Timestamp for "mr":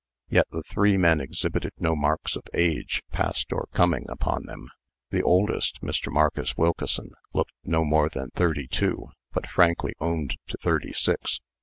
5.83-6.11